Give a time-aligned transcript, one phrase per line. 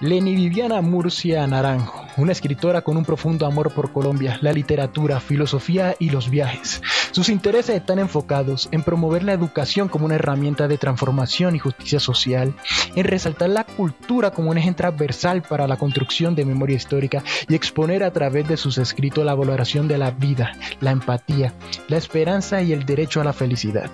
[0.00, 5.96] Leni Viviana Murcia Naranjo una escritora con un profundo amor por Colombia, la literatura, filosofía
[5.98, 6.80] y los viajes.
[7.16, 11.98] Sus intereses están enfocados en promover la educación como una herramienta de transformación y justicia
[11.98, 12.52] social,
[12.94, 17.54] en resaltar la cultura como un eje transversal para la construcción de memoria histórica y
[17.54, 21.54] exponer a través de sus escritos la valoración de la vida, la empatía,
[21.88, 23.90] la esperanza y el derecho a la felicidad.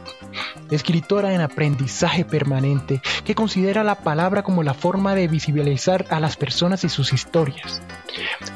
[0.73, 6.37] Escritora en aprendizaje permanente que considera la palabra como la forma de visibilizar a las
[6.37, 7.83] personas y sus historias.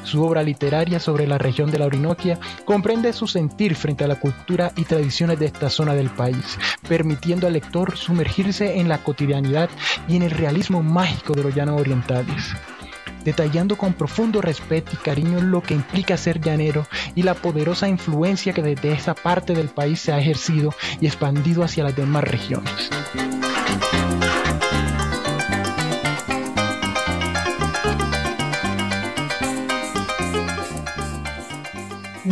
[0.03, 4.19] Su obra literaria sobre la región de la Orinoquia comprende su sentir frente a la
[4.19, 6.57] cultura y tradiciones de esta zona del país,
[6.87, 9.69] permitiendo al lector sumergirse en la cotidianidad
[10.07, 12.53] y en el realismo mágico de los llanos orientales
[13.27, 18.53] detallando con profundo respeto y cariño lo que implica ser llanero y la poderosa influencia
[18.53, 22.89] que desde esa parte del país se ha ejercido y expandido hacia las demás regiones.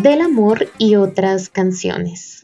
[0.05, 2.34] Del amor y otras canciones.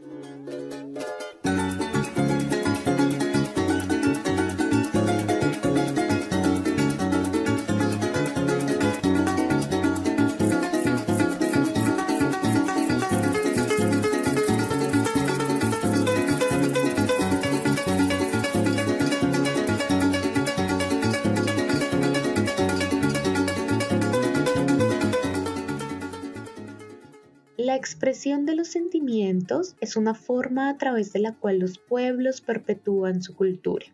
[27.82, 33.24] Expresión de los sentimientos es una forma a través de la cual los pueblos perpetúan
[33.24, 33.88] su cultura.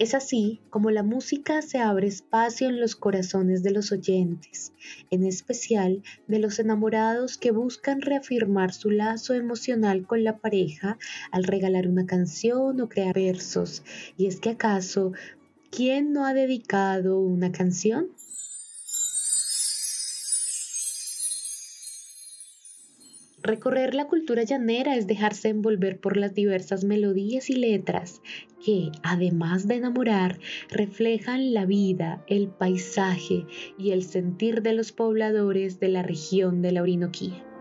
[0.00, 4.72] Es así como la música se abre espacio en los corazones de los oyentes,
[5.12, 10.98] en especial de los enamorados que buscan reafirmar su lazo emocional con la pareja
[11.30, 13.84] al regalar una canción o crear versos.
[14.18, 15.12] Y es que acaso,
[15.70, 18.08] ¿quién no ha dedicado una canción?
[23.46, 28.22] Recorrer la cultura llanera es dejarse envolver por las diversas melodías y letras
[28.64, 30.38] que, además de enamorar,
[30.70, 33.44] reflejan la vida, el paisaje
[33.78, 37.53] y el sentir de los pobladores de la región de la Orinoquía.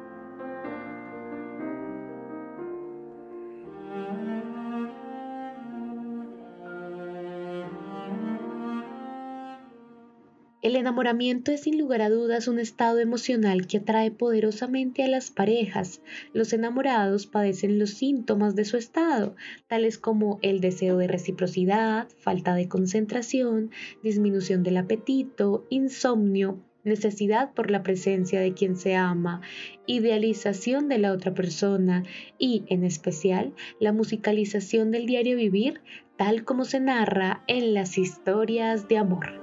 [10.83, 16.01] Enamoramiento es sin lugar a dudas un estado emocional que atrae poderosamente a las parejas.
[16.33, 22.53] Los enamorados padecen los síntomas de su estado, tales como el deseo de reciprocidad, falta
[22.53, 23.71] de concentración,
[24.03, 29.39] disminución del apetito, insomnio, necesidad por la presencia de quien se ama,
[29.87, 32.03] idealización de la otra persona
[32.37, 35.79] y, en especial, la musicalización del diario vivir,
[36.17, 39.42] tal como se narra en las historias de amor.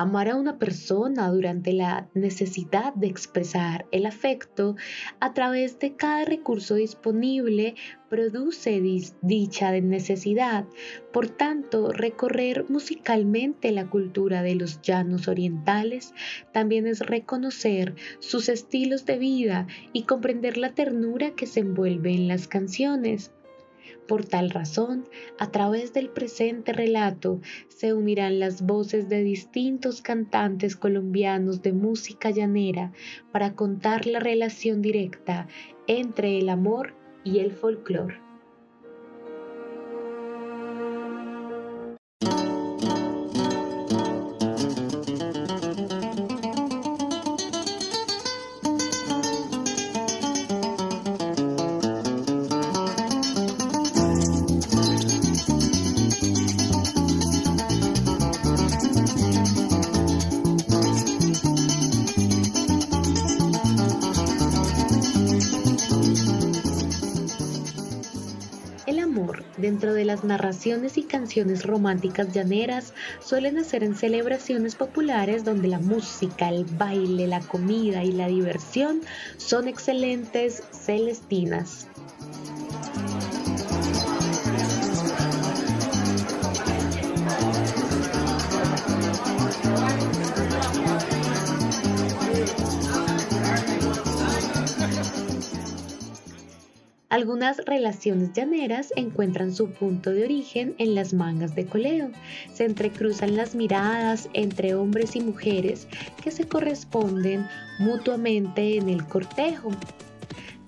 [0.00, 4.76] Amar a una persona durante la necesidad de expresar el afecto
[5.20, 7.74] a través de cada recurso disponible
[8.08, 8.80] produce
[9.20, 10.64] dicha necesidad.
[11.12, 16.14] Por tanto, recorrer musicalmente la cultura de los llanos orientales
[16.50, 22.26] también es reconocer sus estilos de vida y comprender la ternura que se envuelve en
[22.26, 23.32] las canciones.
[24.10, 25.04] Por tal razón,
[25.38, 32.30] a través del presente relato se unirán las voces de distintos cantantes colombianos de música
[32.30, 32.90] llanera
[33.30, 35.46] para contar la relación directa
[35.86, 38.29] entre el amor y el folclore.
[69.56, 75.80] Dentro de las narraciones y canciones románticas llaneras suelen hacer en celebraciones populares donde la
[75.80, 79.00] música, el baile, la comida y la diversión
[79.36, 81.88] son excelentes celestinas.
[97.10, 102.12] Algunas relaciones llaneras encuentran su punto de origen en las mangas de coleo.
[102.54, 105.88] Se entrecruzan las miradas entre hombres y mujeres
[106.22, 107.48] que se corresponden
[107.80, 109.70] mutuamente en el cortejo.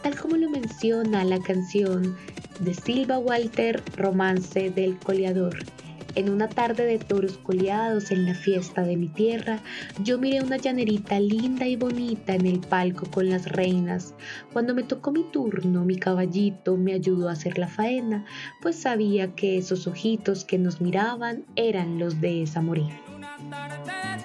[0.02, 2.16] Tal como lo menciona la canción
[2.58, 5.64] de Silva Walter, Romance del Coleador.
[6.14, 9.60] En una tarde de toros coleados en la fiesta de mi tierra,
[10.02, 14.14] yo miré una llanerita linda y bonita en el palco con las reinas.
[14.52, 18.26] Cuando me tocó mi turno, mi caballito me ayudó a hacer la faena,
[18.60, 23.00] pues sabía que esos ojitos que nos miraban eran los de esa morena.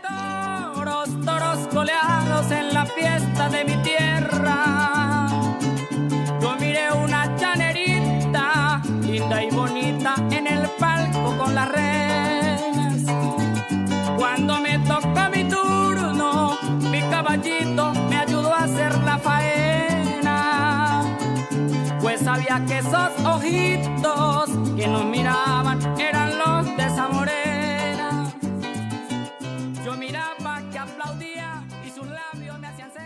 [0.04, 5.28] Toros, toros coleados en la fiesta de mi tierra.
[6.42, 10.87] Yo miré una llanerita linda y bonita en el palco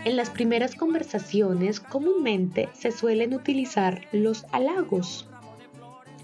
[0.04, 5.28] En las primeras conversaciones comúnmente se suelen utilizar los halagos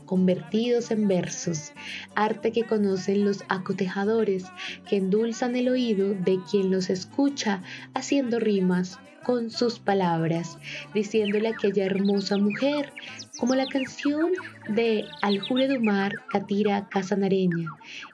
[0.05, 1.73] convertidos en versos,
[2.15, 4.45] arte que conocen los acotejadores,
[4.89, 7.63] que endulzan el oído de quien los escucha
[7.95, 10.59] haciendo rimas con sus palabras,
[10.95, 12.93] diciéndole a aquella hermosa mujer,
[13.39, 14.33] como la canción
[14.69, 17.71] de Aljure do Mar, Catira Casanareña.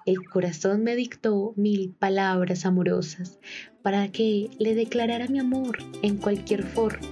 [0.06, 3.38] El corazón me dictó mil palabras amorosas
[3.82, 7.06] para que le declarara mi amor en cualquier forma.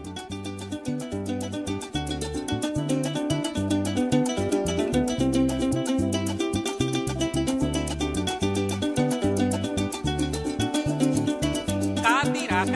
[12.03, 12.67] Catira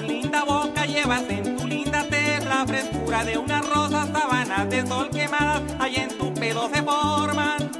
[0.00, 5.10] linda boca, llevas en tu linda tez la frescura de unas rosas, sabanas de sol
[5.10, 7.70] quemadas, hay en tu pelo se forman.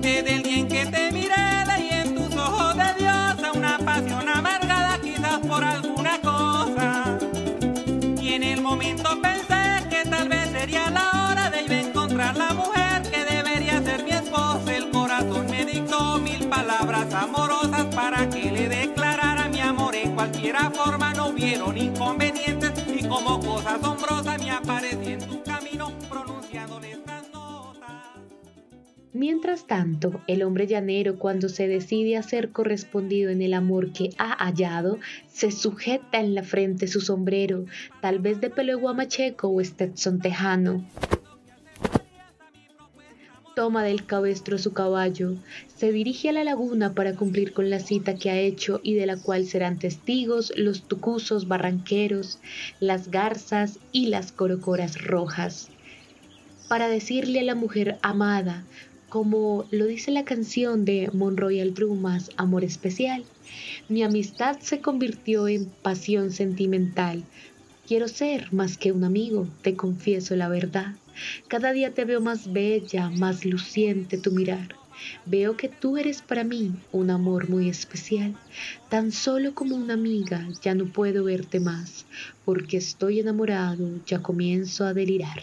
[0.00, 4.28] Desde el día en que te miré, leí en tus ojos de diosa una pasión
[4.28, 7.18] amargada, quizás por alguna cosa.
[8.20, 12.36] Y en el momento pensé que tal vez sería la hora de ir a encontrar
[12.36, 14.74] la mujer que debería ser mi esposa.
[14.74, 18.77] El corazón me dictó mil palabras amorosas para que le en
[20.50, 21.14] cualquiera forma.
[21.14, 27.88] No hubieron inconvenientes y como cosa asombrosa me aparecí en tu camino pronunciándole estas notas.
[29.12, 34.10] Mientras tanto, el hombre llanero cuando se decide a ser correspondido en el amor que
[34.18, 34.98] ha hallado,
[35.28, 37.64] se sujeta en la frente su sombrero,
[38.00, 40.84] tal vez de pelo guamacheco o Stetson tejano.
[43.58, 45.34] Toma del cabestro su caballo,
[45.76, 49.04] se dirige a la laguna para cumplir con la cita que ha hecho y de
[49.04, 52.38] la cual serán testigos los tucusos barranqueros,
[52.78, 55.70] las garzas y las corocoras rojas.
[56.68, 58.64] Para decirle a la mujer amada,
[59.08, 63.24] como lo dice la canción de Monroyal Brumas, Amor Especial.
[63.88, 67.24] Mi amistad se convirtió en pasión sentimental.
[67.88, 70.94] Quiero ser más que un amigo, te confieso la verdad.
[71.48, 74.76] Cada día te veo más bella, más luciente tu mirar.
[75.26, 78.34] Veo que tú eres para mí un amor muy especial.
[78.88, 82.04] Tan solo como una amiga ya no puedo verte más,
[82.44, 85.42] porque estoy enamorado, ya comienzo a delirar.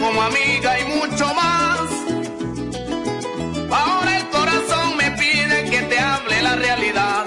[0.00, 1.80] Como amiga y mucho más.
[3.70, 7.24] Ahora el corazón me pide que te hable la realidad,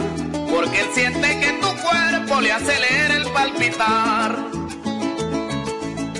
[0.51, 4.37] porque él siente que tu cuerpo le acelera el palpitar.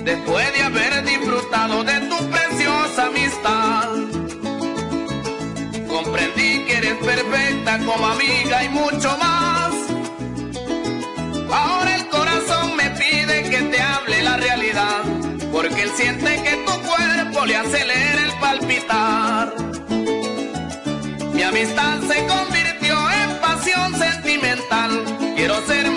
[0.04, 3.90] Después de haber disfrutado de tu preciosa amistad,
[5.88, 9.93] comprendí que eres perfecta como amiga y mucho más.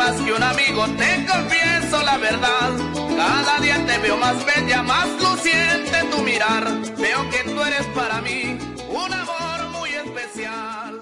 [0.07, 2.71] Más que un amigo, te confieso la verdad.
[3.17, 6.65] Cada día te veo más bella, más luciente tu mirar.
[6.97, 8.57] Veo que tú eres para mí
[8.89, 11.01] un amor muy especial.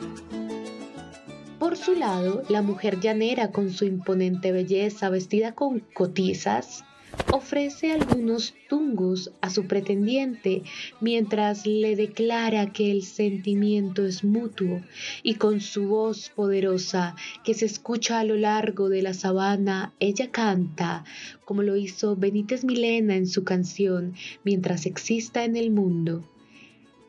[1.58, 6.84] Por su lado, la mujer llanera con su imponente belleza, vestida con cotizas,
[7.32, 10.62] ofrece algunos tungos a su pretendiente
[11.00, 14.80] mientras le declara que el sentimiento es mutuo
[15.22, 20.30] y con su voz poderosa que se escucha a lo largo de la sabana, ella
[20.30, 21.04] canta
[21.44, 26.24] como lo hizo Benítez Milena en su canción Mientras exista en el mundo.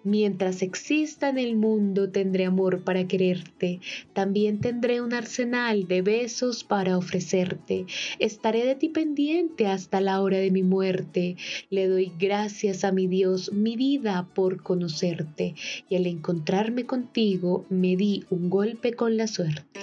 [0.05, 3.79] Mientras exista en el mundo tendré amor para quererte,
[4.13, 7.87] también tendré un arsenal de besos para ofrecerte.
[8.19, 11.37] Estaré de ti pendiente hasta la hora de mi muerte.
[11.71, 15.55] Le doy gracias a mi Dios, mi vida, por conocerte,
[15.89, 19.79] y al encontrarme contigo me di un golpe con la suerte.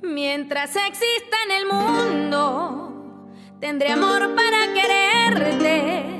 [0.00, 6.17] Mientras exista en el mundo, tendré amor para quererte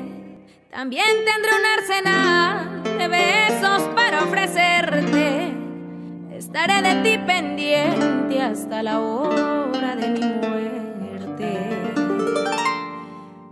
[0.71, 5.55] también tendré un arsenal de besos para ofrecerte.
[6.33, 11.59] Estaré de ti pendiente hasta la hora de mi muerte.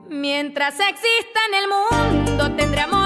[0.08, 3.05] Mientras exista en el mundo, tendré amor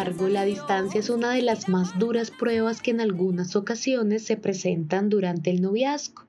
[0.00, 4.38] embargo, la distancia es una de las más duras pruebas que en algunas ocasiones se
[4.38, 6.26] presentan durante el noviazgo,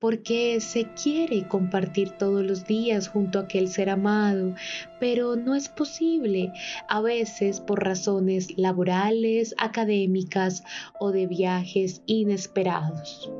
[0.00, 4.56] porque se quiere compartir todos los días junto a aquel ser amado,
[4.98, 6.52] pero no es posible,
[6.88, 10.64] a veces por razones laborales, académicas
[10.98, 13.30] o de viajes inesperados.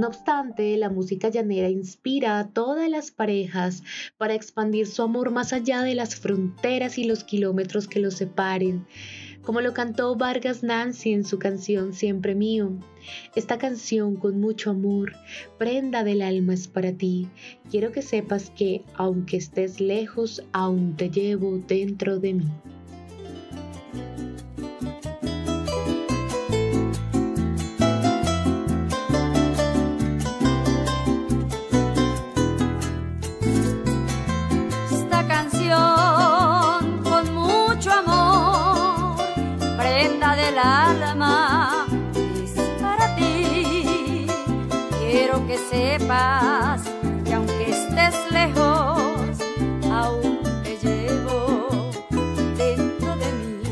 [0.00, 3.82] No obstante, la música llanera inspira a todas las parejas
[4.16, 8.86] para expandir su amor más allá de las fronteras y los kilómetros que los separen,
[9.42, 12.78] como lo cantó Vargas Nancy en su canción Siempre Mío.
[13.34, 15.12] Esta canción con mucho amor,
[15.58, 17.28] prenda del alma es para ti.
[17.70, 22.48] Quiero que sepas que, aunque estés lejos, aún te llevo dentro de mí.
[45.70, 46.82] Sepas
[47.24, 49.38] que aunque estés lejos,
[49.90, 51.90] aún te llevo
[52.56, 53.62] dentro de mí.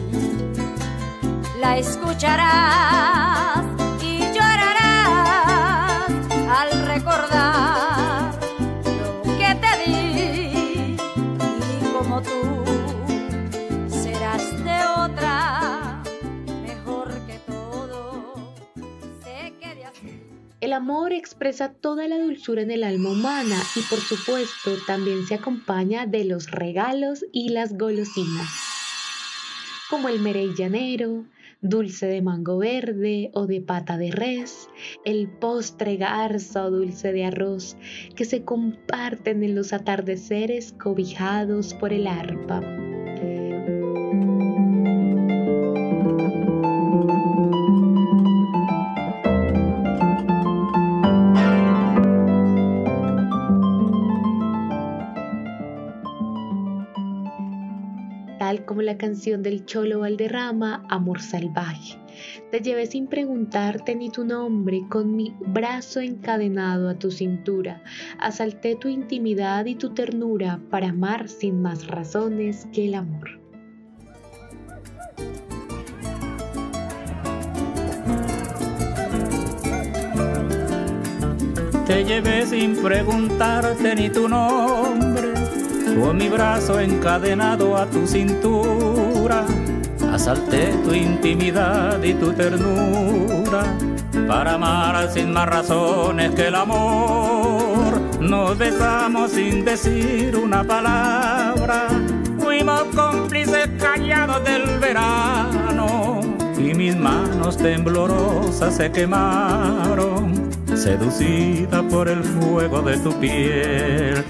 [1.61, 3.18] La escucharás
[20.89, 26.07] amor expresa toda la dulzura en el alma humana y por supuesto también se acompaña
[26.07, 28.49] de los regalos y las golosinas,
[29.91, 31.27] como el merey llanero,
[31.61, 34.71] dulce de mango verde o de pata de res,
[35.05, 37.77] el postre garza o dulce de arroz
[38.17, 42.88] que se comparten en los atardeceres cobijados por el arpa.
[58.83, 61.99] La canción del Cholo Valderrama, Amor Salvaje.
[62.51, 67.83] Te llevé sin preguntarte ni tu nombre, con mi brazo encadenado a tu cintura.
[68.19, 73.39] Asalté tu intimidad y tu ternura para amar sin más razones que el amor.
[81.87, 85.38] Te llevé sin preguntarte ni tu nombre
[86.01, 89.45] con mi brazo encadenado a tu cintura,
[90.13, 93.65] asalté tu intimidad y tu ternura
[94.27, 98.01] para amar sin más razones que el amor.
[98.21, 101.89] Nos besamos sin decir una palabra,
[102.39, 106.21] fuimos cómplices callados del verano
[106.59, 114.25] y mis manos temblorosas se quemaron, seducida por el fuego de tu piel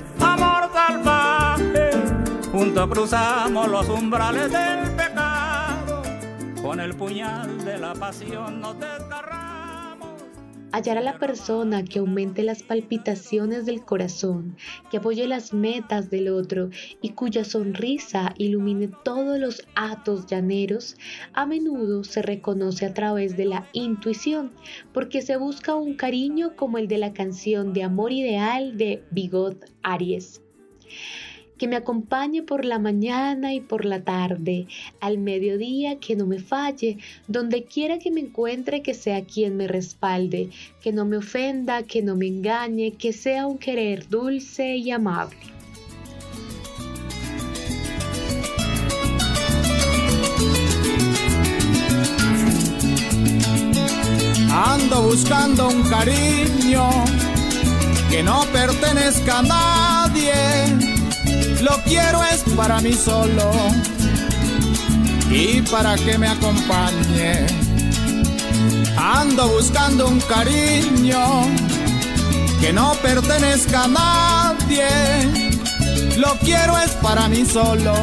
[2.68, 6.02] Juntos cruzamos los umbrales del pecado,
[6.60, 10.22] con el puñal de la pasión nos desgarramos.
[10.72, 14.54] Hallar a la persona que aumente las palpitaciones del corazón,
[14.90, 16.68] que apoye las metas del otro
[17.00, 20.98] y cuya sonrisa ilumine todos los atos llaneros,
[21.32, 24.52] a menudo se reconoce a través de la intuición,
[24.92, 29.64] porque se busca un cariño como el de la canción de amor ideal de Bigot
[29.82, 30.42] Aries
[31.58, 34.66] que me acompañe por la mañana y por la tarde,
[35.00, 39.66] al mediodía que no me falle, donde quiera que me encuentre que sea quien me
[39.66, 40.50] respalde,
[40.80, 45.36] que no me ofenda, que no me engañe, que sea un querer dulce y amable.
[54.50, 56.88] Ando buscando un cariño
[58.10, 60.87] que no pertenezca a nadie
[61.62, 63.50] lo quiero es para mí solo
[65.30, 67.46] y para que me acompañe.
[68.96, 71.42] Ando buscando un cariño
[72.60, 74.88] que no pertenezca a nadie.
[76.16, 77.94] Lo quiero es para mí solo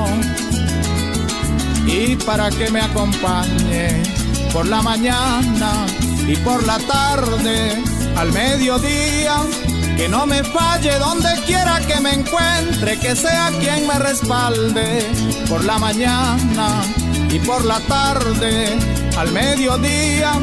[1.85, 4.03] y para que me acompañe
[4.53, 5.85] por la mañana
[6.27, 7.83] y por la tarde,
[8.15, 9.37] al mediodía
[9.95, 15.05] que no me falle donde quiera que me encuentre, que sea quien me respalde
[15.47, 16.83] por la mañana
[17.29, 18.77] y por la tarde,
[19.17, 20.33] al mediodía.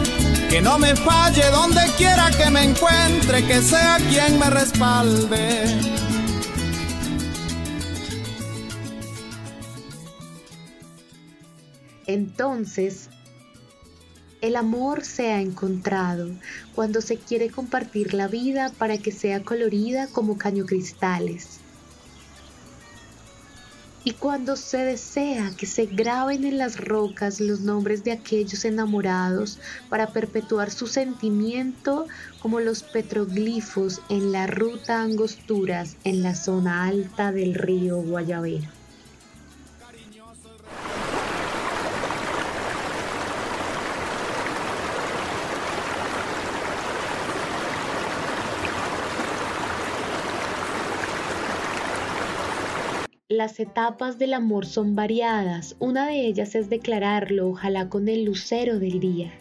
[0.49, 5.65] Que no me falle donde quiera que me encuentre, que sea quien me respalde.
[12.07, 13.09] Entonces
[14.43, 16.29] el amor se ha encontrado
[16.75, 21.61] cuando se quiere compartir la vida para que sea colorida como caño cristales.
[24.05, 29.61] Y cuando se desea que se graben en las rocas los nombres de aquellos enamorados
[29.89, 32.09] para perpetuar su sentimiento
[32.41, 38.82] como los petroglifos en la ruta Angosturas en la zona alta del río Guayabera.
[53.35, 55.75] Las etapas del amor son variadas.
[55.79, 59.33] Una de ellas es declararlo, ojalá con el lucero del día.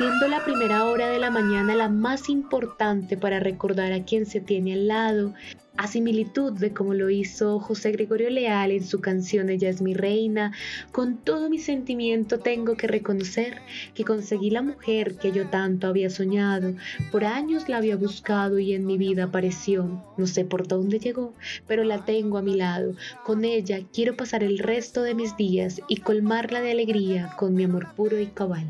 [0.00, 4.40] Siendo la primera hora de la mañana la más importante para recordar a quien se
[4.40, 5.34] tiene al lado,
[5.76, 9.92] a similitud de como lo hizo José Gregorio Leal en su canción Ella es mi
[9.92, 10.52] reina,
[10.90, 13.58] con todo mi sentimiento tengo que reconocer
[13.94, 16.76] que conseguí la mujer que yo tanto había soñado,
[17.12, 21.34] por años la había buscado y en mi vida apareció, no sé por dónde llegó,
[21.66, 25.82] pero la tengo a mi lado, con ella quiero pasar el resto de mis días
[25.88, 28.66] y colmarla de alegría con mi amor puro y cabal.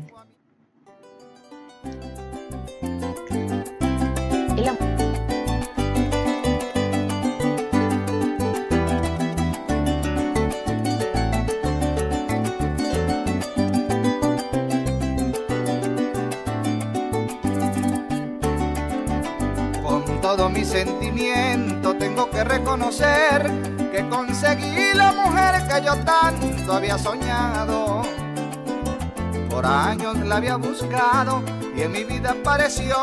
[20.21, 23.51] Todo mi sentimiento tengo que reconocer
[23.91, 28.03] que conseguí la mujer que yo tanto había soñado.
[29.49, 31.43] Por años la había buscado
[31.83, 32.95] en mi vida apareció.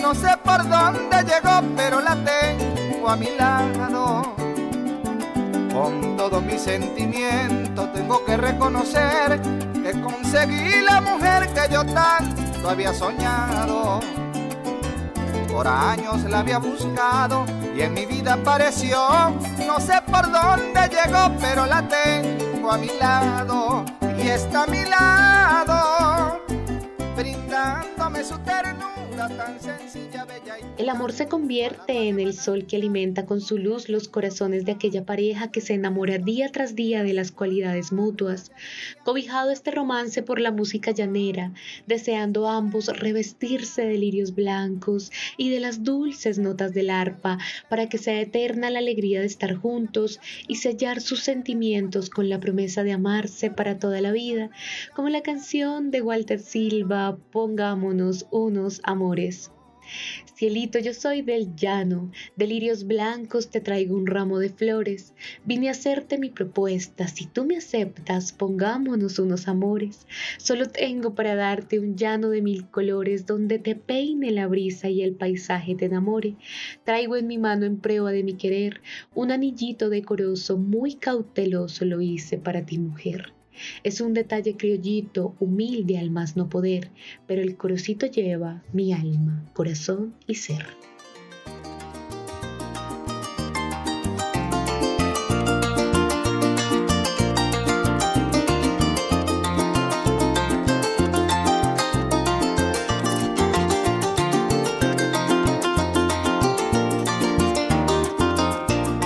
[0.00, 4.34] No sé por dónde llegó, pero la tengo a mi lado.
[5.72, 9.40] Con todo mi sentimiento tengo que reconocer
[9.82, 14.00] que conseguí la mujer que yo tanto había soñado.
[15.50, 18.98] Por años la había buscado y en mi vida apareció.
[19.66, 23.84] No sé por dónde llegó, pero la tengo a mi lado
[24.18, 26.29] y está a mi lado,
[27.50, 28.89] brindándome su ternura tan sencilla, bella
[30.78, 34.72] El amor se convierte en el sol que alimenta con su luz los corazones de
[34.72, 38.50] aquella pareja que se enamora día tras día de las cualidades mutuas.
[39.04, 41.52] Cobijado este romance por la música llanera,
[41.86, 47.36] deseando ambos revestirse de lirios blancos y de las dulces notas del arpa
[47.68, 52.40] para que sea eterna la alegría de estar juntos y sellar sus sentimientos con la
[52.40, 54.50] promesa de amarse para toda la vida,
[54.94, 59.09] como la canción de Walter Silva, Pongámonos unos amores.
[60.34, 65.14] Cielito, yo soy del llano, de lirios blancos te traigo un ramo de flores.
[65.44, 70.06] Vine a hacerte mi propuesta, si tú me aceptas, pongámonos unos amores.
[70.38, 75.02] Solo tengo para darte un llano de mil colores donde te peine la brisa y
[75.02, 76.36] el paisaje te enamore.
[76.84, 78.80] Traigo en mi mano en prueba de mi querer
[79.14, 83.39] un anillito decoroso, muy cauteloso lo hice para ti, mujer.
[83.82, 86.90] Es un detalle criollito, humilde al más no poder,
[87.26, 90.66] pero el corocito lleva mi alma, corazón y ser.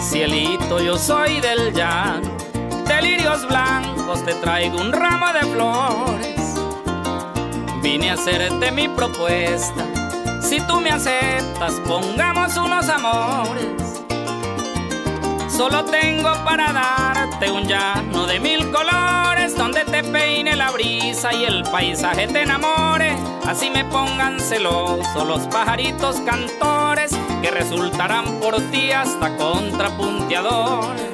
[0.00, 2.33] Cielito, yo soy del llano
[3.48, 6.54] blancos te traigo un ramo de flores.
[7.82, 9.84] Vine a hacerte mi propuesta.
[10.40, 14.02] Si tú me aceptas, pongamos unos amores.
[15.48, 21.44] Solo tengo para darte un llano de mil colores donde te peine la brisa y
[21.44, 23.16] el paisaje te enamore.
[23.46, 31.13] Así me pongan celosos los pajaritos cantores que resultarán por ti hasta contrapunteadores.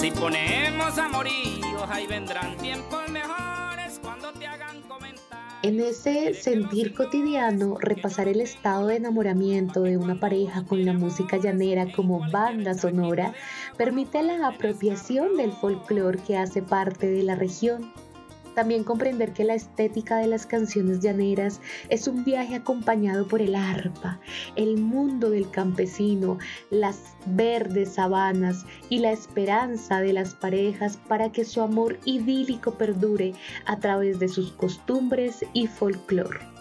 [0.00, 5.58] Si ponemos amoríos, ahí vendrán tiempos mejores cuando te hagan comentar.
[5.62, 11.36] En ese sentir cotidiano, repasar el estado de enamoramiento de una pareja con la música
[11.36, 13.34] llanera como banda sonora
[13.76, 17.92] permite la apropiación del folclore que hace parte de la región
[18.54, 23.54] también comprender que la estética de las canciones llaneras es un viaje acompañado por el
[23.54, 24.20] arpa,
[24.56, 26.38] el mundo del campesino,
[26.70, 33.34] las verdes sabanas y la esperanza de las parejas para que su amor idílico perdure
[33.66, 36.59] a través de sus costumbres y folclore.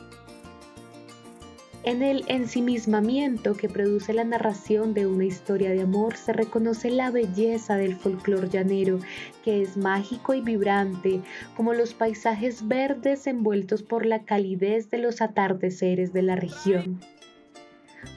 [1.84, 7.10] En el ensimismamiento que produce la narración de una historia de amor se reconoce la
[7.10, 9.00] belleza del folclor llanero,
[9.46, 11.22] que es mágico y vibrante,
[11.56, 17.00] como los paisajes verdes envueltos por la calidez de los atardeceres de la región.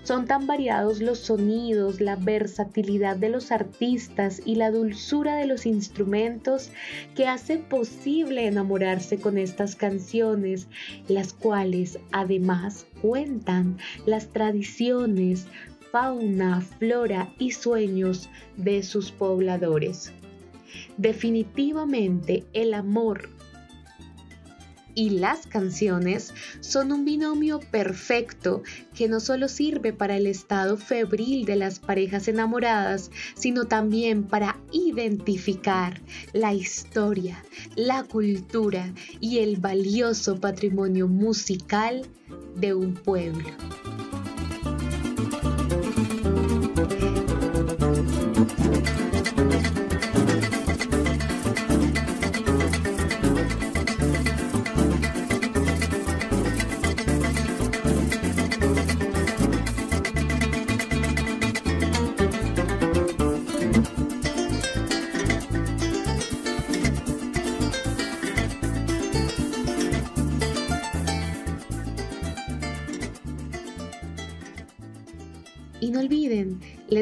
[0.05, 5.64] Son tan variados los sonidos, la versatilidad de los artistas y la dulzura de los
[5.64, 6.71] instrumentos
[7.14, 10.66] que hace posible enamorarse con estas canciones,
[11.09, 15.47] las cuales además cuentan las tradiciones,
[15.92, 20.12] fauna, flora y sueños de sus pobladores.
[20.97, 23.29] Definitivamente el amor
[24.94, 28.62] y las canciones son un binomio perfecto
[28.94, 34.59] que no solo sirve para el estado febril de las parejas enamoradas, sino también para
[34.72, 36.00] identificar
[36.33, 37.42] la historia,
[37.76, 42.02] la cultura y el valioso patrimonio musical
[42.57, 43.48] de un pueblo.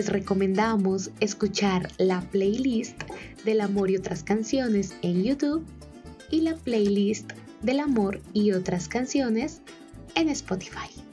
[0.00, 3.02] Les recomendamos escuchar la playlist
[3.44, 5.62] del amor y otras canciones en YouTube
[6.30, 9.60] y la playlist del amor y otras canciones
[10.14, 11.09] en Spotify.